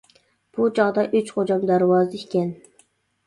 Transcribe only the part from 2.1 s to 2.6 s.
ئىكەن.